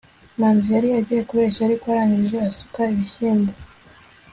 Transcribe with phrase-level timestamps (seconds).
[0.39, 3.51] manzi yari agiye kubeshya, ariko arangije asuka ibishyimbo